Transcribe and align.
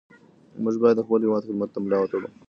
موږ 0.63 0.75
باید 0.81 0.95
د 0.97 1.01
خپل 1.05 1.19
هېواد 1.25 1.45
خدمت 1.47 1.69
ته 1.73 1.79
ملا 1.83 1.97
وتړو. 1.99 2.27